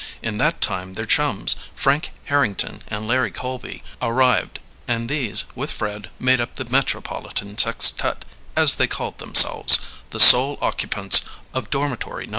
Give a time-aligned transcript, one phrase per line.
[0.23, 6.09] In that time their chums, Frank Harrington and Larry Colby, arrived, and these, with Fred,
[6.17, 8.25] made up the "Metropolitan Sextet,"
[8.55, 9.77] as they called themselves
[10.09, 11.21] the sole occupants
[11.53, 12.29] of dormitory No.